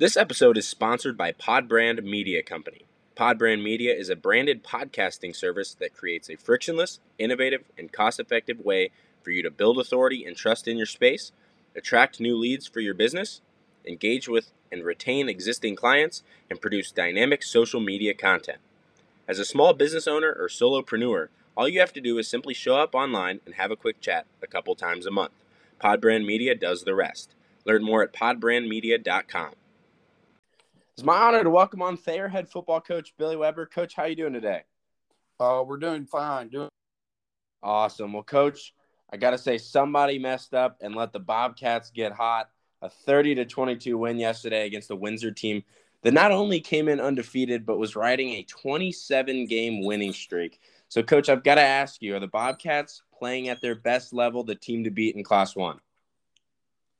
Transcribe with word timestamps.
This 0.00 0.16
episode 0.16 0.56
is 0.56 0.68
sponsored 0.68 1.16
by 1.16 1.32
Podbrand 1.32 2.04
Media 2.04 2.40
Company. 2.40 2.82
Podbrand 3.16 3.64
Media 3.64 3.92
is 3.92 4.08
a 4.08 4.14
branded 4.14 4.62
podcasting 4.62 5.34
service 5.34 5.74
that 5.74 5.96
creates 5.96 6.30
a 6.30 6.36
frictionless, 6.36 7.00
innovative, 7.18 7.64
and 7.76 7.90
cost 7.92 8.20
effective 8.20 8.60
way 8.60 8.90
for 9.24 9.32
you 9.32 9.42
to 9.42 9.50
build 9.50 9.76
authority 9.76 10.24
and 10.24 10.36
trust 10.36 10.68
in 10.68 10.76
your 10.76 10.86
space, 10.86 11.32
attract 11.74 12.20
new 12.20 12.36
leads 12.36 12.68
for 12.68 12.78
your 12.78 12.94
business, 12.94 13.40
engage 13.84 14.28
with 14.28 14.52
and 14.70 14.84
retain 14.84 15.28
existing 15.28 15.74
clients, 15.74 16.22
and 16.48 16.60
produce 16.60 16.92
dynamic 16.92 17.42
social 17.42 17.80
media 17.80 18.14
content. 18.14 18.58
As 19.26 19.40
a 19.40 19.44
small 19.44 19.72
business 19.72 20.06
owner 20.06 20.32
or 20.32 20.46
solopreneur, 20.46 21.26
all 21.56 21.68
you 21.68 21.80
have 21.80 21.92
to 21.94 22.00
do 22.00 22.18
is 22.18 22.28
simply 22.28 22.54
show 22.54 22.76
up 22.76 22.94
online 22.94 23.40
and 23.44 23.56
have 23.56 23.72
a 23.72 23.76
quick 23.76 24.00
chat 24.00 24.26
a 24.40 24.46
couple 24.46 24.76
times 24.76 25.06
a 25.06 25.10
month. 25.10 25.32
Podbrand 25.82 26.24
Media 26.24 26.54
does 26.54 26.84
the 26.84 26.94
rest. 26.94 27.34
Learn 27.64 27.82
more 27.82 28.04
at 28.04 28.12
podbrandmedia.com. 28.12 29.54
It's 30.98 31.04
my 31.04 31.16
honor 31.16 31.44
to 31.44 31.50
welcome 31.50 31.80
on 31.80 31.96
Thayer 31.96 32.26
head 32.26 32.48
football 32.48 32.80
coach 32.80 33.14
Billy 33.16 33.36
Webber. 33.36 33.66
Coach, 33.66 33.94
how 33.94 34.06
you 34.06 34.16
doing 34.16 34.32
today? 34.32 34.64
Uh, 35.38 35.62
we're 35.64 35.76
doing 35.76 36.06
fine. 36.06 36.48
Doing 36.48 36.70
awesome. 37.62 38.12
Well, 38.12 38.24
coach, 38.24 38.74
I 39.08 39.16
got 39.16 39.30
to 39.30 39.38
say 39.38 39.58
somebody 39.58 40.18
messed 40.18 40.54
up 40.54 40.78
and 40.80 40.96
let 40.96 41.12
the 41.12 41.20
Bobcats 41.20 41.92
get 41.92 42.10
hot. 42.10 42.50
A 42.82 42.90
30 42.90 43.36
to 43.36 43.44
22 43.44 43.96
win 43.96 44.18
yesterday 44.18 44.66
against 44.66 44.88
the 44.88 44.96
Windsor 44.96 45.30
team 45.30 45.62
that 46.02 46.14
not 46.14 46.32
only 46.32 46.58
came 46.58 46.88
in 46.88 46.98
undefeated 46.98 47.64
but 47.64 47.78
was 47.78 47.94
riding 47.94 48.30
a 48.30 48.42
27 48.42 49.46
game 49.46 49.84
winning 49.84 50.12
streak. 50.12 50.58
So, 50.88 51.04
coach, 51.04 51.28
I've 51.28 51.44
got 51.44 51.54
to 51.54 51.62
ask 51.62 52.02
you: 52.02 52.16
Are 52.16 52.20
the 52.20 52.26
Bobcats 52.26 53.02
playing 53.16 53.50
at 53.50 53.60
their 53.60 53.76
best 53.76 54.12
level, 54.12 54.42
the 54.42 54.56
team 54.56 54.82
to 54.82 54.90
beat 54.90 55.14
in 55.14 55.22
Class 55.22 55.54
One? 55.54 55.78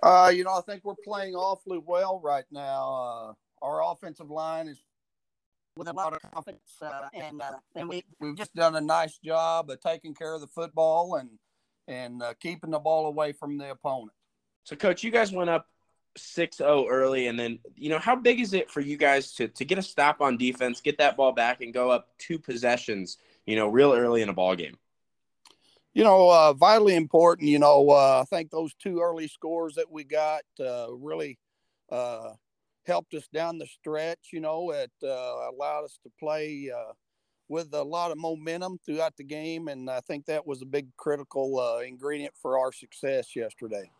Uh, 0.00 0.30
you 0.32 0.44
know, 0.44 0.54
I 0.54 0.60
think 0.60 0.84
we're 0.84 0.94
playing 1.04 1.34
awfully 1.34 1.82
well 1.84 2.20
right 2.22 2.44
now. 2.52 2.94
Uh, 2.94 3.32
our 3.62 3.82
offensive 3.92 4.30
line 4.30 4.68
is 4.68 4.82
with 5.76 5.88
a 5.88 5.92
lot 5.92 6.12
of 6.12 6.20
confidence, 6.32 6.76
uh, 6.82 7.08
and 7.14 7.40
uh, 7.40 7.52
and 7.76 7.88
we 7.88 8.04
we've 8.20 8.36
just 8.36 8.54
done 8.54 8.74
a 8.74 8.80
nice 8.80 9.16
job 9.18 9.70
of 9.70 9.80
taking 9.80 10.14
care 10.14 10.34
of 10.34 10.40
the 10.40 10.46
football 10.48 11.14
and 11.14 11.30
and 11.86 12.22
uh, 12.22 12.34
keeping 12.40 12.70
the 12.70 12.78
ball 12.78 13.06
away 13.06 13.32
from 13.32 13.56
the 13.56 13.70
opponent. 13.70 14.12
So, 14.64 14.76
coach, 14.76 15.02
you 15.02 15.10
guys 15.10 15.32
went 15.32 15.48
up 15.48 15.66
6-0 16.18 16.86
early, 16.90 17.28
and 17.28 17.38
then 17.38 17.60
you 17.74 17.88
know 17.88 17.98
how 17.98 18.16
big 18.16 18.40
is 18.40 18.52
it 18.52 18.70
for 18.70 18.80
you 18.80 18.96
guys 18.96 19.32
to 19.34 19.48
to 19.48 19.64
get 19.64 19.78
a 19.78 19.82
stop 19.82 20.20
on 20.20 20.36
defense, 20.36 20.80
get 20.80 20.98
that 20.98 21.16
ball 21.16 21.32
back, 21.32 21.60
and 21.60 21.72
go 21.72 21.90
up 21.90 22.08
two 22.18 22.38
possessions, 22.38 23.18
you 23.46 23.56
know, 23.56 23.68
real 23.68 23.92
early 23.92 24.20
in 24.20 24.28
a 24.28 24.34
ball 24.34 24.56
game. 24.56 24.76
You 25.94 26.04
know, 26.04 26.30
uh, 26.30 26.52
vitally 26.52 26.96
important. 26.96 27.48
You 27.48 27.58
know, 27.58 27.88
uh, 27.91 28.22
I 28.22 28.24
think 28.24 28.50
those 28.50 28.74
two 28.74 29.00
early 29.00 29.28
scores 29.28 29.76
that 29.76 29.91
we 29.91 30.04
got 30.04 30.42
uh, 30.60 30.88
really 30.92 31.38
uh, 31.91 32.32
helped 32.88 33.15
us 33.15 33.28
down 33.32 33.59
the 33.59 33.66
stretch. 33.66 34.31
You 34.32 34.41
know, 34.41 34.71
it 34.71 34.91
uh, 35.03 35.06
allowed 35.06 35.84
us 35.84 35.99
to 36.03 36.10
play 36.19 36.71
uh, 36.75 36.93
with 37.49 37.72
a 37.75 37.82
lot 37.82 38.10
of 38.10 38.19
momentum 38.19 38.78
throughout 38.84 39.16
the 39.16 39.25
game, 39.25 39.69
and 39.69 39.88
I 39.88 40.00
think 40.00 40.26
that 40.26 40.47
was 40.47 40.62
a 40.62 40.66
big 40.66 40.88
critical 40.97 41.60
uh, 41.60 41.82
ingredient 41.82 42.34
for 42.41 42.59
our 42.59 42.72
success 42.72 43.37
yesterday. 43.37 43.91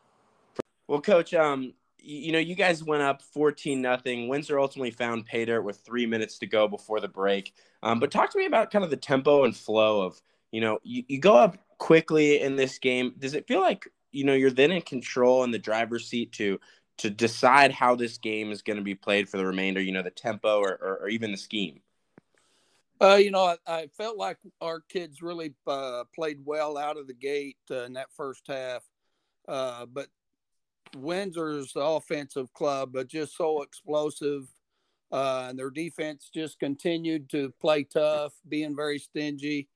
Well, 0.89 1.01
coach, 1.01 1.35
um, 1.35 1.75
you 1.99 2.33
know, 2.33 2.39
you 2.39 2.55
guys 2.55 2.83
went 2.83 3.03
up 3.03 3.23
14 3.23 3.81
nothing. 3.81 4.29
Windsor 4.29 4.59
ultimately 4.59 4.91
found 4.91 5.27
pay 5.27 5.45
dirt 5.45 5.63
with 5.63 5.79
three 5.79 6.07
minutes 6.07 6.39
to 6.39 6.47
go 6.47 6.69
before 6.69 7.01
the 7.01 7.09
break. 7.09 7.53
Um, 7.83 8.01
but 8.01 8.11
talk 8.11 8.31
to 8.31 8.39
me 8.39 8.47
about 8.47 8.71
kind 8.71 8.85
of 8.85 8.91
the 8.91 8.97
tempo 8.97 9.45
and 9.45 9.55
flow 9.55 10.03
of, 10.03 10.21
you 10.51 10.61
know, 10.61 10.79
you, 10.83 11.05
you 11.09 11.19
go 11.19 11.37
up 11.37 11.59
quickly 11.79 12.41
in 12.41 12.57
this 12.57 12.79
game. 12.79 13.15
Does 13.19 13.35
it 13.35 13.47
feel 13.47 13.61
like, 13.61 13.87
you 14.13 14.25
know, 14.25 14.35
you're 14.35 14.51
then 14.51 14.71
in 14.71 14.81
control 14.81 15.45
in 15.45 15.51
the 15.51 15.59
driver's 15.59 16.07
seat 16.07 16.33
to 16.33 16.59
to 16.99 17.11
decide 17.11 17.73
how 17.73 17.95
this 17.95 18.19
game 18.19 18.51
is 18.51 18.63
going 18.63 18.77
to 18.77 18.83
be 18.83 18.95
played 18.95 19.29
for 19.29 19.37
the 19.37 19.47
remainder, 19.47 19.81
you 19.81 19.93
know, 19.93 20.03
the 20.03 20.11
tempo 20.11 20.59
or, 20.59 20.73
or, 20.83 20.99
or 21.03 21.09
even 21.09 21.31
the 21.31 21.39
scheme? 21.39 21.81
Uh, 23.01 23.15
you 23.15 23.31
know, 23.31 23.45
I, 23.45 23.57
I, 23.67 23.87
felt 23.97 24.17
like 24.17 24.39
our 24.61 24.81
kids 24.81 25.23
really 25.23 25.55
uh, 25.69 26.03
played 26.13 26.41
well 26.45 26.77
out 26.77 26.97
of 26.97 27.07
the 27.07 27.15
gate 27.15 27.57
uh, 27.71 27.85
in 27.85 27.93
that 27.93 28.09
first 28.17 28.43
half. 28.49 28.83
Uh, 29.47 29.87
but 29.87 30.09
Windsor's 30.97 31.73
offensive 31.77 32.53
club, 32.55 32.91
but 32.93 33.07
just 33.07 33.37
so 33.37 33.63
explosive. 33.63 34.49
Uh, 35.13 35.47
and 35.49 35.59
their 35.59 35.71
defense 35.71 36.29
just 36.35 36.59
continued 36.59 37.31
to 37.31 37.55
play 37.61 37.85
tough, 37.85 38.33
being 38.49 38.75
very 38.75 38.99
stingy. 38.99 39.69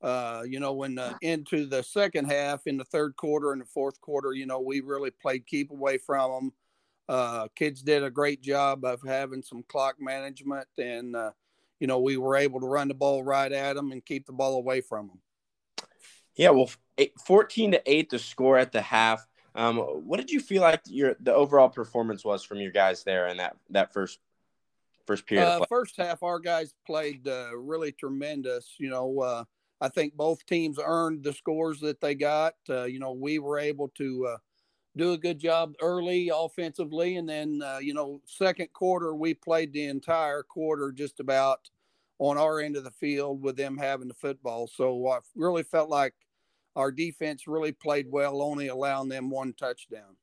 Uh, 0.00 0.44
you 0.46 0.60
know, 0.60 0.72
when 0.72 0.98
into 1.20 1.66
the 1.66 1.82
second 1.82 2.30
half, 2.30 2.60
in 2.66 2.76
the 2.76 2.84
third 2.84 3.16
quarter 3.16 3.50
and 3.50 3.60
the 3.60 3.66
fourth 3.66 4.00
quarter, 4.00 4.32
you 4.32 4.46
know, 4.46 4.60
we 4.60 4.80
really 4.80 5.10
played 5.10 5.44
keep 5.46 5.72
away 5.72 5.98
from 5.98 6.30
them 6.30 6.52
uh, 7.08 7.48
kids 7.54 7.82
did 7.82 8.04
a 8.04 8.10
great 8.10 8.42
job 8.42 8.84
of 8.84 9.00
having 9.02 9.42
some 9.42 9.62
clock 9.68 9.96
management, 9.98 10.68
and 10.76 11.16
uh, 11.16 11.30
you 11.80 11.86
know 11.86 12.00
we 12.00 12.16
were 12.16 12.36
able 12.36 12.60
to 12.60 12.66
run 12.66 12.88
the 12.88 12.94
ball 12.94 13.24
right 13.24 13.50
at 13.50 13.76
them 13.76 13.92
and 13.92 14.04
keep 14.04 14.26
the 14.26 14.32
ball 14.32 14.56
away 14.56 14.80
from 14.80 15.08
them. 15.08 15.20
Yeah, 16.36 16.50
well, 16.50 16.70
eight, 16.98 17.14
fourteen 17.24 17.72
to 17.72 17.82
eight 17.90 18.10
the 18.10 18.18
score 18.18 18.58
at 18.58 18.72
the 18.72 18.82
half. 18.82 19.26
Um, 19.54 19.78
what 19.78 20.18
did 20.18 20.30
you 20.30 20.40
feel 20.40 20.62
like 20.62 20.82
your 20.86 21.16
the 21.20 21.34
overall 21.34 21.68
performance 21.68 22.24
was 22.24 22.44
from 22.44 22.58
your 22.58 22.70
guys 22.70 23.04
there 23.04 23.28
in 23.28 23.38
that 23.38 23.56
that 23.70 23.92
first 23.92 24.18
first 25.06 25.26
period? 25.26 25.48
Uh, 25.48 25.64
first 25.68 25.96
half, 25.96 26.22
our 26.22 26.38
guys 26.38 26.74
played 26.86 27.26
uh, 27.26 27.56
really 27.56 27.90
tremendous. 27.90 28.74
You 28.78 28.90
know, 28.90 29.20
uh, 29.20 29.44
I 29.80 29.88
think 29.88 30.14
both 30.14 30.44
teams 30.46 30.78
earned 30.84 31.24
the 31.24 31.32
scores 31.32 31.80
that 31.80 32.00
they 32.00 32.14
got. 32.14 32.54
Uh, 32.68 32.84
you 32.84 33.00
know, 33.00 33.12
we 33.12 33.38
were 33.38 33.58
able 33.58 33.88
to 33.96 34.26
uh, 34.26 34.36
do 34.98 35.12
a 35.12 35.18
good 35.18 35.38
job 35.38 35.74
early 35.80 36.30
offensively, 36.34 37.16
and 37.16 37.28
then 37.28 37.62
uh, 37.64 37.78
you 37.80 37.94
know 37.94 38.20
second 38.26 38.72
quarter 38.72 39.14
we 39.14 39.34
played 39.34 39.72
the 39.72 39.86
entire 39.86 40.42
quarter 40.42 40.92
just 40.92 41.20
about 41.20 41.70
on 42.18 42.36
our 42.36 42.60
end 42.60 42.76
of 42.76 42.84
the 42.84 42.90
field 42.90 43.40
with 43.42 43.56
them 43.56 43.76
having 43.76 44.08
the 44.08 44.14
football. 44.14 44.66
So 44.66 45.08
I 45.08 45.20
really 45.36 45.62
felt 45.62 45.88
like 45.88 46.14
our 46.76 46.90
defense 46.90 47.46
really 47.46 47.72
played 47.72 48.06
well, 48.10 48.42
only 48.42 48.68
allowing 48.68 49.08
them 49.08 49.30
one 49.30 49.52
touchdown. 49.52 50.16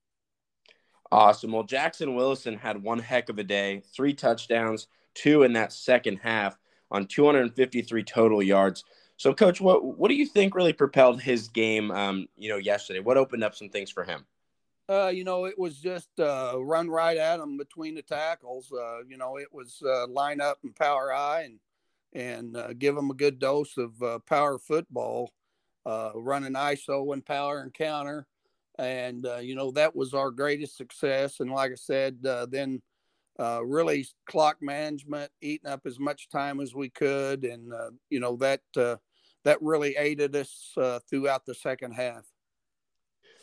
Awesome. 1.11 1.51
Well, 1.51 1.63
Jackson 1.63 2.15
Willison 2.15 2.57
had 2.57 2.81
one 2.81 2.99
heck 2.99 3.29
of 3.29 3.39
a 3.39 3.43
day, 3.43 3.83
three 3.95 4.13
touchdowns, 4.13 4.87
two 5.13 5.43
in 5.43 5.53
that 5.53 5.71
second 5.71 6.17
half 6.17 6.57
on 6.91 7.05
253 7.05 8.03
total 8.03 8.43
yards. 8.43 8.83
So, 9.17 9.33
Coach, 9.33 9.61
what 9.61 9.83
what 9.97 10.09
do 10.09 10.15
you 10.15 10.25
think 10.25 10.55
really 10.55 10.73
propelled 10.73 11.21
his 11.21 11.47
game? 11.47 11.91
Um, 11.91 12.27
you 12.35 12.49
know, 12.49 12.57
yesterday, 12.57 12.99
what 12.99 13.17
opened 13.17 13.43
up 13.43 13.55
some 13.55 13.69
things 13.69 13.89
for 13.89 14.03
him? 14.03 14.25
Uh, 14.87 15.07
you 15.07 15.23
know, 15.23 15.45
it 15.45 15.57
was 15.57 15.79
just 15.79 16.09
uh, 16.19 16.53
run 16.57 16.87
right 16.89 17.17
at 17.17 17.37
them 17.37 17.57
between 17.57 17.95
the 17.95 18.03
tackles. 18.03 18.71
Uh, 18.71 18.99
you 19.07 19.17
know, 19.17 19.37
it 19.37 19.47
was 19.51 19.81
uh, 19.83 20.07
line 20.07 20.39
up 20.39 20.59
and 20.63 20.75
power 20.75 21.11
eye 21.13 21.41
and 21.41 21.59
and 22.13 22.55
uh, 22.55 22.71
give 22.73 22.95
them 22.95 23.09
a 23.09 23.15
good 23.15 23.39
dose 23.39 23.77
of 23.77 24.01
uh, 24.01 24.19
power 24.19 24.57
football, 24.57 25.33
running 25.85 26.53
ISO 26.53 27.13
and 27.13 27.25
power 27.25 27.59
and 27.59 27.73
counter. 27.73 28.25
And, 28.77 29.27
you 29.41 29.53
know, 29.53 29.71
that 29.71 29.93
was 29.95 30.13
our 30.13 30.31
greatest 30.31 30.77
success. 30.77 31.41
And 31.41 31.51
like 31.51 31.71
I 31.71 31.75
said, 31.75 32.23
then 32.49 32.81
really 33.37 34.07
clock 34.27 34.59
management, 34.61 35.29
eating 35.41 35.69
up 35.69 35.81
as 35.85 35.99
much 35.99 36.29
time 36.29 36.61
as 36.61 36.73
we 36.73 36.89
could. 36.89 37.43
And, 37.43 37.73
you 38.09 38.21
know, 38.21 38.37
that, 38.37 38.61
that 38.75 39.61
really 39.61 39.97
aided 39.97 40.37
us 40.37 40.71
throughout 41.09 41.45
the 41.45 41.55
second 41.55 41.95
half. 41.95 42.23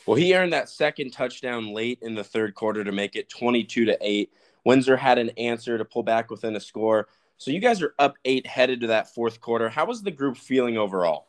Well, 0.06 0.16
he 0.16 0.34
earned 0.34 0.52
that 0.52 0.68
second 0.68 1.12
touchdown 1.12 1.72
late 1.72 1.98
in 2.02 2.14
the 2.14 2.24
third 2.24 2.54
quarter 2.54 2.82
to 2.82 2.92
make 2.92 3.14
it 3.14 3.28
22 3.28 3.84
to 3.86 3.98
8. 4.00 4.32
Windsor 4.64 4.96
had 4.96 5.18
an 5.18 5.30
answer 5.30 5.78
to 5.78 5.84
pull 5.84 6.02
back 6.02 6.30
within 6.30 6.56
a 6.56 6.60
score. 6.60 7.08
So 7.38 7.50
you 7.50 7.60
guys 7.60 7.82
are 7.82 7.94
up 7.98 8.16
8 8.24 8.46
headed 8.46 8.80
to 8.80 8.86
that 8.88 9.14
fourth 9.14 9.40
quarter. 9.40 9.68
How 9.68 9.86
was 9.86 10.02
the 10.02 10.10
group 10.10 10.36
feeling 10.36 10.76
overall? 10.76 11.28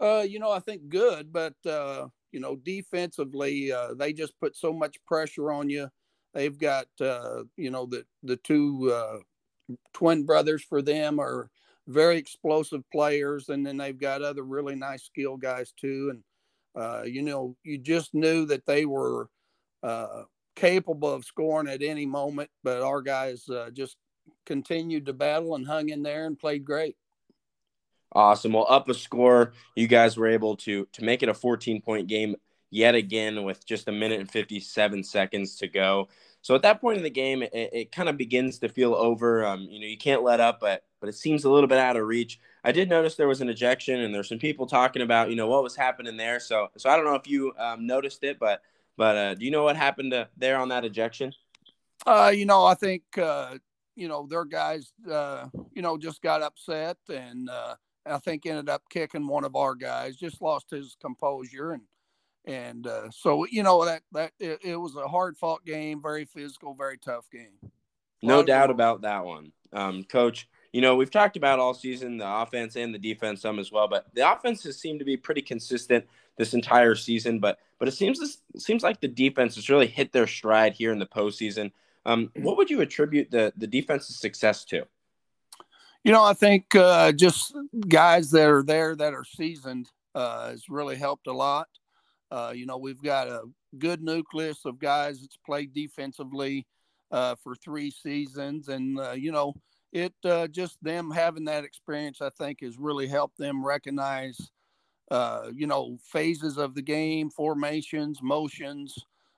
Uh, 0.00 0.24
you 0.28 0.38
know, 0.38 0.50
I 0.50 0.58
think 0.58 0.88
good, 0.88 1.32
but 1.32 1.54
uh, 1.64 2.08
you 2.32 2.40
know, 2.40 2.56
defensively, 2.56 3.70
uh, 3.70 3.94
they 3.94 4.12
just 4.12 4.38
put 4.40 4.56
so 4.56 4.72
much 4.72 4.96
pressure 5.06 5.52
on 5.52 5.70
you. 5.70 5.88
They've 6.34 6.58
got 6.58 6.86
uh, 7.00 7.44
you 7.56 7.70
know, 7.70 7.86
the 7.86 8.04
the 8.22 8.36
two 8.36 8.92
uh 8.92 9.18
twin 9.92 10.24
brothers 10.24 10.62
for 10.62 10.82
them 10.82 11.18
are 11.20 11.50
very 11.86 12.16
explosive 12.16 12.82
players 12.90 13.48
and 13.48 13.66
then 13.66 13.76
they've 13.76 13.98
got 13.98 14.22
other 14.22 14.42
really 14.42 14.74
nice 14.74 15.04
skill 15.04 15.36
guys 15.36 15.72
too 15.72 16.08
and 16.10 16.22
uh, 16.74 17.02
you 17.02 17.22
know, 17.22 17.56
you 17.62 17.78
just 17.78 18.14
knew 18.14 18.46
that 18.46 18.66
they 18.66 18.84
were 18.84 19.28
uh, 19.82 20.22
capable 20.56 21.12
of 21.12 21.24
scoring 21.24 21.68
at 21.68 21.82
any 21.82 22.06
moment, 22.06 22.50
but 22.62 22.82
our 22.82 23.02
guys 23.02 23.48
uh, 23.48 23.70
just 23.72 23.96
continued 24.46 25.06
to 25.06 25.12
battle 25.12 25.54
and 25.54 25.66
hung 25.66 25.88
in 25.88 26.02
there 26.02 26.26
and 26.26 26.38
played 26.38 26.64
great. 26.64 26.96
Awesome. 28.14 28.52
Well, 28.52 28.66
up 28.68 28.88
a 28.88 28.94
score, 28.94 29.52
you 29.74 29.86
guys 29.86 30.16
were 30.16 30.28
able 30.28 30.56
to 30.58 30.86
to 30.92 31.04
make 31.04 31.22
it 31.22 31.28
a 31.30 31.34
14 31.34 31.80
point 31.80 32.08
game 32.08 32.36
yet 32.70 32.94
again 32.94 33.42
with 33.42 33.64
just 33.66 33.88
a 33.88 33.92
minute 33.92 34.20
and 34.20 34.30
57 34.30 35.04
seconds 35.04 35.56
to 35.56 35.68
go. 35.68 36.08
So 36.42 36.56
at 36.56 36.62
that 36.62 36.80
point 36.80 36.98
in 36.98 37.04
the 37.04 37.10
game, 37.10 37.42
it, 37.42 37.50
it 37.52 37.92
kind 37.92 38.08
of 38.08 38.16
begins 38.16 38.58
to 38.58 38.68
feel 38.68 38.94
over. 38.94 39.46
Um, 39.46 39.62
you 39.62 39.80
know, 39.80 39.86
you 39.86 39.96
can't 39.96 40.22
let 40.22 40.40
up, 40.40 40.60
but 40.60 40.84
but 41.00 41.08
it 41.08 41.14
seems 41.14 41.44
a 41.44 41.50
little 41.50 41.68
bit 41.68 41.78
out 41.78 41.96
of 41.96 42.06
reach. 42.06 42.40
I 42.64 42.72
did 42.72 42.88
notice 42.88 43.14
there 43.14 43.28
was 43.28 43.40
an 43.40 43.48
ejection, 43.48 44.00
and 44.00 44.14
there's 44.14 44.28
some 44.28 44.38
people 44.38 44.66
talking 44.66 45.02
about 45.02 45.30
you 45.30 45.36
know 45.36 45.46
what 45.46 45.62
was 45.62 45.76
happening 45.76 46.16
there. 46.16 46.40
So 46.40 46.68
so 46.76 46.90
I 46.90 46.96
don't 46.96 47.04
know 47.04 47.14
if 47.14 47.28
you 47.28 47.52
um, 47.58 47.86
noticed 47.86 48.24
it, 48.24 48.38
but 48.38 48.60
but 48.96 49.16
uh, 49.16 49.34
do 49.34 49.44
you 49.44 49.50
know 49.50 49.62
what 49.62 49.76
happened 49.76 50.10
to, 50.12 50.28
there 50.36 50.58
on 50.58 50.68
that 50.68 50.84
ejection? 50.84 51.32
Uh, 52.04 52.32
you 52.34 52.44
know, 52.44 52.64
I 52.64 52.74
think 52.74 53.02
uh, 53.16 53.56
you 53.94 54.08
know 54.08 54.26
their 54.28 54.44
guys, 54.44 54.92
uh, 55.08 55.46
you 55.72 55.82
know, 55.82 55.96
just 55.96 56.22
got 56.22 56.42
upset, 56.42 56.96
and 57.08 57.48
uh, 57.48 57.76
I 58.04 58.18
think 58.18 58.46
ended 58.46 58.68
up 58.68 58.82
kicking 58.90 59.28
one 59.28 59.44
of 59.44 59.54
our 59.54 59.76
guys. 59.76 60.16
Just 60.16 60.42
lost 60.42 60.70
his 60.70 60.96
composure, 61.00 61.72
and 61.72 61.82
and 62.44 62.86
uh, 62.86 63.10
so 63.10 63.46
you 63.46 63.62
know 63.62 63.84
that 63.84 64.02
that 64.12 64.32
it, 64.38 64.60
it 64.62 64.76
was 64.76 64.96
a 64.96 65.08
hard 65.08 65.36
fought 65.36 65.64
game, 65.64 66.02
very 66.02 66.24
physical, 66.24 66.74
very 66.74 66.98
tough 66.98 67.30
game. 67.30 67.70
No 68.22 68.42
doubt 68.42 68.70
about 68.70 69.02
that 69.02 69.24
one, 69.24 69.52
um, 69.72 70.04
Coach. 70.04 70.48
You 70.72 70.80
know 70.80 70.96
we've 70.96 71.10
talked 71.10 71.36
about 71.36 71.58
all 71.58 71.74
season 71.74 72.16
the 72.16 72.28
offense 72.28 72.76
and 72.76 72.94
the 72.94 72.98
defense 72.98 73.42
some 73.42 73.58
as 73.58 73.70
well, 73.70 73.88
but 73.88 74.06
the 74.14 74.30
offenses 74.30 74.80
seem 74.80 74.98
to 74.98 75.04
be 75.04 75.16
pretty 75.16 75.42
consistent 75.42 76.04
this 76.36 76.54
entire 76.54 76.94
season. 76.94 77.38
But 77.38 77.58
but 77.78 77.88
it 77.88 77.92
seems 77.92 78.18
this, 78.18 78.38
it 78.54 78.62
seems 78.62 78.82
like 78.82 79.00
the 79.00 79.08
defense 79.08 79.56
has 79.56 79.68
really 79.68 79.86
hit 79.86 80.12
their 80.12 80.26
stride 80.26 80.72
here 80.74 80.92
in 80.92 80.98
the 80.98 81.06
postseason. 81.06 81.72
Um, 82.04 82.30
what 82.36 82.56
would 82.56 82.70
you 82.70 82.80
attribute 82.80 83.30
the 83.30 83.52
the 83.56 83.66
defense's 83.66 84.16
success 84.16 84.64
to? 84.66 84.86
You 86.04 86.10
know, 86.10 86.24
I 86.24 86.32
think 86.32 86.74
uh, 86.74 87.12
just 87.12 87.54
guys 87.86 88.30
that 88.32 88.48
are 88.48 88.64
there 88.64 88.96
that 88.96 89.14
are 89.14 89.24
seasoned 89.24 89.88
uh, 90.14 90.50
has 90.50 90.68
really 90.68 90.96
helped 90.96 91.28
a 91.28 91.32
lot. 91.32 91.68
Uh, 92.32 92.50
you 92.54 92.64
know, 92.64 92.78
we've 92.78 93.02
got 93.02 93.28
a 93.28 93.42
good 93.78 94.02
nucleus 94.02 94.64
of 94.64 94.78
guys 94.78 95.20
that's 95.20 95.36
played 95.44 95.74
defensively 95.74 96.66
uh, 97.10 97.34
for 97.34 97.54
three 97.54 97.90
seasons, 97.90 98.68
and 98.68 98.98
uh, 98.98 99.12
you 99.12 99.30
know, 99.30 99.52
it 99.92 100.14
uh, 100.24 100.46
just 100.46 100.82
them 100.82 101.10
having 101.10 101.44
that 101.44 101.64
experience, 101.64 102.22
I 102.22 102.30
think, 102.30 102.62
has 102.62 102.78
really 102.78 103.06
helped 103.06 103.36
them 103.36 103.62
recognize, 103.62 104.38
uh, 105.10 105.48
you 105.54 105.66
know, 105.66 105.98
phases 106.02 106.56
of 106.56 106.74
the 106.74 106.80
game, 106.80 107.28
formations, 107.28 108.20
motions, 108.22 108.96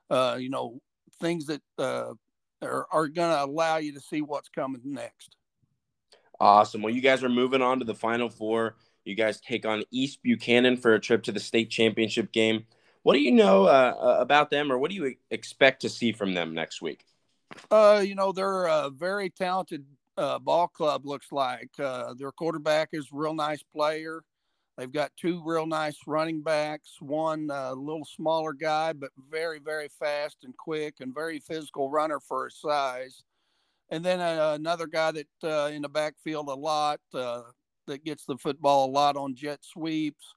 uh, 0.09 0.37
you 0.39 0.49
know, 0.49 0.79
things 1.19 1.47
that 1.47 1.61
are, 1.77 2.15
are 2.61 3.07
going 3.09 3.35
to 3.35 3.43
allow 3.43 3.75
you 3.75 3.91
to 3.91 3.99
see 3.99 4.21
what's 4.21 4.47
coming 4.47 4.79
next. 4.85 5.35
Awesome. 6.39 6.81
Well, 6.81 6.93
you 6.93 7.01
guys 7.01 7.25
are 7.25 7.29
moving 7.29 7.61
on 7.61 7.79
to 7.79 7.85
the 7.85 7.93
final 7.93 8.29
four. 8.29 8.77
You 9.03 9.15
guys 9.15 9.41
take 9.41 9.65
on 9.65 9.83
East 9.91 10.23
Buchanan 10.23 10.77
for 10.77 10.93
a 10.93 10.99
trip 10.99 11.23
to 11.23 11.33
the 11.33 11.41
state 11.41 11.69
championship 11.69 12.31
game. 12.31 12.65
What 13.05 13.13
do 13.13 13.19
you 13.19 13.33
know 13.33 13.65
uh, 13.65 13.93
uh, 14.01 14.17
about 14.19 14.49
them, 14.49 14.71
or 14.71 14.79
what 14.79 14.89
do 14.89 14.95
you 14.95 15.13
expect 15.29 15.83
to 15.83 15.89
see 15.89 16.11
from 16.11 16.33
them 16.33 16.55
next 16.55 16.81
week? 16.81 17.05
Uh, 17.69 18.01
you 18.03 18.15
know, 18.15 18.31
they're 18.31 18.65
a 18.65 18.89
very 18.89 19.29
talented 19.29 19.85
uh, 20.17 20.39
ball 20.39 20.67
club. 20.67 21.05
Looks 21.05 21.31
like 21.31 21.69
uh, 21.77 22.15
their 22.15 22.31
quarterback 22.31 22.89
is 22.93 23.05
a 23.13 23.15
real 23.15 23.35
nice 23.35 23.61
player. 23.61 24.23
They've 24.75 24.91
got 24.91 25.11
two 25.21 25.39
real 25.45 25.67
nice 25.67 25.99
running 26.07 26.41
backs. 26.41 26.95
One 26.99 27.49
a 27.51 27.73
uh, 27.73 27.73
little 27.75 28.05
smaller 28.05 28.53
guy, 28.53 28.93
but 28.93 29.11
very, 29.29 29.59
very 29.59 29.89
fast 29.99 30.37
and 30.43 30.57
quick, 30.57 30.95
and 30.99 31.13
very 31.13 31.37
physical 31.37 31.91
runner 31.91 32.19
for 32.19 32.45
his 32.45 32.59
size. 32.59 33.23
And 33.91 34.03
then 34.03 34.19
another 34.19 34.87
guy 34.87 35.11
that 35.11 35.71
in 35.71 35.83
the 35.83 35.89
backfield 35.89 36.47
a 36.47 36.55
lot 36.55 36.99
that 37.13 38.03
gets 38.03 38.25
the 38.25 38.39
football 38.39 38.87
a 38.87 38.91
lot 38.91 39.15
on 39.15 39.35
jet 39.35 39.59
sweeps 39.61 40.33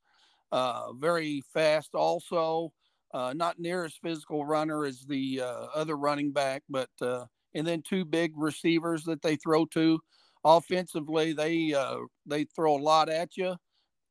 uh, 0.52 0.92
very 0.92 1.42
fast 1.52 1.94
also. 1.94 2.72
Uh, 3.14 3.32
not 3.34 3.58
near 3.58 3.84
as 3.84 3.94
physical 4.02 4.44
runner 4.44 4.84
as 4.84 5.00
the 5.06 5.40
uh, 5.40 5.66
other 5.74 5.96
running 5.96 6.30
back, 6.30 6.62
but 6.68 6.90
uh, 7.00 7.24
and 7.54 7.66
then 7.66 7.82
two 7.82 8.04
big 8.04 8.32
receivers 8.36 9.02
that 9.04 9.22
they 9.22 9.36
throw 9.36 9.64
to. 9.64 9.98
Offensively, 10.44 11.32
they 11.32 11.72
uh, 11.72 11.98
they 12.26 12.44
throw 12.44 12.76
a 12.76 12.78
lot 12.78 13.08
at 13.08 13.36
you. 13.36 13.56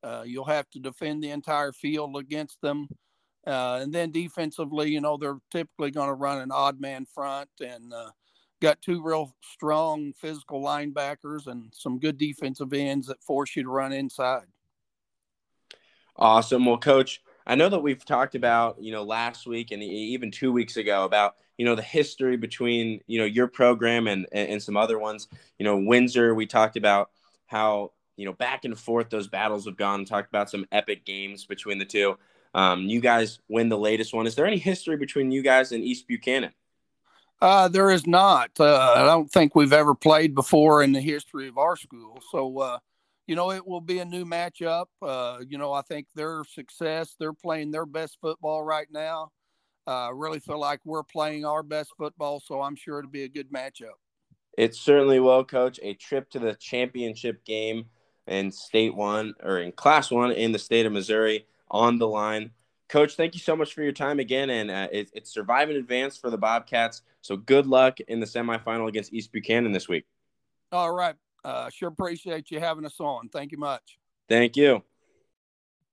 Uh, 0.04 0.24
you'll 0.26 0.46
have 0.46 0.70
to 0.72 0.80
defend 0.80 1.24
the 1.24 1.30
entire 1.30 1.72
field 1.72 2.18
against 2.18 2.60
them. 2.62 2.88
Uh, 3.46 3.80
and 3.82 3.94
then 3.94 4.12
defensively, 4.12 4.90
you 4.90 5.00
know, 5.00 5.18
they're 5.18 5.40
typically 5.52 5.92
going 5.92 6.10
to 6.10 6.14
run 6.14 6.40
an 6.40 6.52
odd 6.52 6.82
man 6.82 7.06
front 7.06 7.50
and 7.62 7.94
uh, 7.94 8.10
got 8.62 8.82
two 8.82 9.02
real 9.02 9.34
strong 9.42 10.12
physical 10.20 10.62
linebackers 10.62 11.48
and 11.48 11.72
some 11.74 11.98
good 11.98 12.18
defensive 12.18 12.74
ends 12.74 13.08
that 13.08 13.24
force 13.24 13.56
you 13.56 13.64
to 13.64 13.70
run 13.70 13.94
inside. 13.94 14.46
Awesome. 16.18 16.66
Well, 16.66 16.78
coach, 16.78 17.22
I 17.46 17.56
know 17.56 17.70
that 17.70 17.80
we've 17.80 18.04
talked 18.04 18.36
about, 18.36 18.82
you 18.82 18.92
know, 18.92 19.04
last 19.04 19.48
week 19.48 19.72
and 19.72 19.82
even 19.84 20.32
two 20.32 20.52
weeks 20.52 20.78
ago 20.78 21.06
about, 21.06 21.36
you 21.58 21.66
know, 21.66 21.76
the 21.76 21.82
history 21.82 22.38
between, 22.38 23.02
you 23.08 23.20
know, 23.20 23.26
your 23.26 23.48
program 23.48 24.08
and, 24.08 24.26
and 24.32 24.62
some 24.62 24.76
other 24.78 25.00
ones. 25.00 25.28
You 25.60 25.64
know, 25.64 25.78
Windsor, 25.78 26.36
we 26.36 26.46
talked 26.46 26.76
about 26.76 27.12
how, 27.46 27.92
you 28.16 28.26
know, 28.26 28.34
back 28.34 28.66
and 28.66 28.78
forth 28.78 29.10
those 29.10 29.28
battles 29.28 29.66
have 29.66 29.78
gone, 29.78 30.06
talked 30.06 30.28
about 30.30 30.50
some 30.50 30.66
epic 30.72 31.06
games 31.06 31.46
between 31.46 31.78
the 31.78 31.86
two. 31.86 32.18
Um, 32.54 32.82
you 32.82 33.00
guys 33.00 33.40
win 33.48 33.70
the 33.70 33.78
latest 33.78 34.14
one. 34.14 34.26
Is 34.26 34.36
there 34.36 34.48
any 34.48 34.58
history 34.58 34.98
between 34.98 35.32
you 35.32 35.44
guys 35.44 35.72
and 35.72 35.84
East 35.84 36.08
Buchanan? 36.08 36.52
Uh, 37.40 37.68
there 37.68 37.92
is 37.92 38.08
not. 38.08 38.50
Uh, 38.60 38.94
I 38.98 39.06
don't 39.06 39.32
think 39.32 39.54
we've 39.54 39.74
ever 39.74 39.94
played 39.94 40.34
before 40.34 40.82
in 40.82 40.92
the 40.92 41.02
history 41.02 41.48
of 41.48 41.60
our 41.60 41.76
school. 41.76 42.20
So, 42.32 42.58
uh, 42.58 42.80
you 43.28 43.36
know, 43.36 43.52
it 43.52 43.68
will 43.68 43.82
be 43.82 44.00
a 44.00 44.06
new 44.06 44.26
matchup. 44.26 44.86
Uh, 45.02 45.40
you 45.48 45.58
know, 45.58 45.74
I 45.74 45.82
think 45.82 46.08
their 46.16 46.44
success, 46.46 47.16
they're 47.20 47.34
playing 47.34 47.72
their 47.72 47.86
best 47.86 48.18
football 48.22 48.64
right 48.64 48.88
now. 48.90 49.32
I 49.86 50.08
uh, 50.08 50.12
really 50.12 50.40
feel 50.40 50.60
like 50.60 50.82
we're 50.86 51.04
playing 51.04 51.46
our 51.46 51.64
best 51.64 51.92
football, 51.98 52.42
so 52.42 52.62
I'm 52.62 52.76
sure 52.76 53.00
it'll 53.00 53.12
be 53.12 53.24
a 53.24 53.30
good 53.30 53.52
matchup. 53.52 53.96
It 54.58 54.76
certainly 54.76 55.20
will, 55.20 55.46
Coach. 55.46 55.80
A 55.84 55.94
trip 55.94 56.30
to 56.32 56.40
the 56.40 56.56
championship 56.56 57.46
game 57.46 57.86
in 58.28 58.52
State 58.52 58.96
One 58.96 59.34
or 59.42 59.60
in 59.60 59.72
Class 59.72 60.12
One 60.12 60.32
in 60.32 60.52
the 60.52 60.60
state 60.60 60.86
of 60.86 60.92
Missouri 60.92 61.46
on 61.70 62.00
the 62.00 62.08
line. 62.08 62.52
Coach, 62.90 63.16
thank 63.16 63.34
you 63.34 63.40
so 63.40 63.56
much 63.56 63.74
for 63.74 63.84
your 63.84 63.92
time 63.92 64.20
again, 64.20 64.50
and 64.50 64.72
uh, 64.72 64.88
it, 64.92 65.10
it's 65.14 65.34
survive 65.34 65.70
in 65.70 65.76
advance 65.76 66.18
for 66.18 66.30
the 66.30 66.38
Bobcats. 66.38 67.02
So 67.22 67.36
good 67.36 67.68
luck 67.68 68.00
in 68.02 68.20
the 68.20 68.26
semifinal 68.26 68.88
against 68.88 69.14
East 69.14 69.32
Buchanan 69.32 69.74
this 69.74 69.90
week. 69.90 70.06
All 70.72 70.92
right. 70.92 71.16
Uh, 71.44 71.70
sure 71.70 71.90
appreciate 71.90 72.52
you 72.52 72.60
having 72.60 72.86
us 72.86 73.00
on. 73.00 73.30
Thank 73.30 73.52
you 73.52 73.58
much. 73.58 73.98
Thank 74.28 74.58
you. 74.58 74.84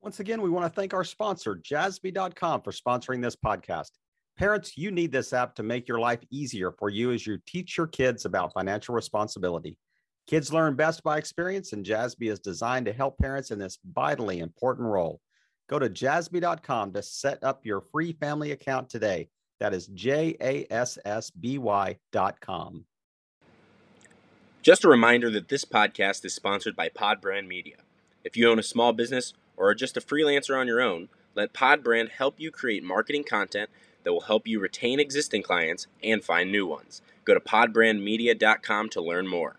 Once 0.02 0.20
again, 0.20 0.42
we 0.42 0.50
want 0.50 0.66
to 0.66 0.80
thank 0.80 0.92
our 0.92 1.04
sponsor, 1.04 1.56
jassby.com, 1.56 2.62
for 2.62 2.72
sponsoring 2.72 3.22
this 3.22 3.36
podcast. 3.36 3.90
Parents, 4.36 4.76
you 4.76 4.90
need 4.90 5.12
this 5.12 5.32
app 5.32 5.54
to 5.54 5.62
make 5.62 5.88
your 5.88 6.00
life 6.00 6.18
easier 6.30 6.72
for 6.72 6.90
you 6.90 7.12
as 7.12 7.26
you 7.26 7.38
teach 7.46 7.78
your 7.78 7.86
kids 7.86 8.24
about 8.24 8.52
financial 8.52 8.94
responsibility. 8.94 9.78
Kids 10.26 10.52
learn 10.52 10.74
best 10.74 11.02
by 11.02 11.18
experience, 11.18 11.72
and 11.72 11.84
Jassby 11.84 12.30
is 12.30 12.40
designed 12.40 12.86
to 12.86 12.92
help 12.92 13.18
parents 13.18 13.50
in 13.50 13.58
this 13.58 13.78
vitally 13.92 14.40
important 14.40 14.88
role. 14.88 15.20
Go 15.68 15.78
to 15.78 15.88
jassby.com 15.88 16.92
to 16.92 17.02
set 17.02 17.42
up 17.44 17.64
your 17.64 17.80
free 17.80 18.12
family 18.12 18.52
account 18.52 18.90
today. 18.90 19.28
That 19.60 19.72
is 19.72 19.86
J 19.88 20.36
A 20.40 20.66
S 20.70 20.98
S 21.04 21.30
B 21.30 21.58
Y.com. 21.58 22.84
Just 24.64 24.82
a 24.82 24.88
reminder 24.88 25.28
that 25.28 25.50
this 25.50 25.66
podcast 25.66 26.24
is 26.24 26.32
sponsored 26.32 26.74
by 26.74 26.88
Podbrand 26.88 27.46
Media. 27.46 27.76
If 28.24 28.34
you 28.34 28.48
own 28.48 28.58
a 28.58 28.62
small 28.62 28.94
business 28.94 29.34
or 29.58 29.68
are 29.68 29.74
just 29.74 29.98
a 29.98 30.00
freelancer 30.00 30.58
on 30.58 30.66
your 30.66 30.80
own, 30.80 31.10
let 31.34 31.52
Podbrand 31.52 32.08
help 32.08 32.36
you 32.40 32.50
create 32.50 32.82
marketing 32.82 33.24
content 33.24 33.68
that 34.04 34.12
will 34.14 34.22
help 34.22 34.48
you 34.48 34.58
retain 34.58 34.98
existing 34.98 35.42
clients 35.42 35.86
and 36.02 36.24
find 36.24 36.50
new 36.50 36.66
ones. 36.66 37.02
Go 37.26 37.34
to 37.34 37.40
podbrandmedia.com 37.40 38.88
to 38.88 39.02
learn 39.02 39.28
more. 39.28 39.56